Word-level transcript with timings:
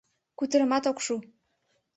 Кутырымат 0.37 0.83
ок 0.91 0.97
шу. 1.05 1.15